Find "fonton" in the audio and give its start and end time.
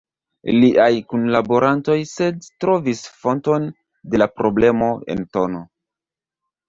3.25-3.69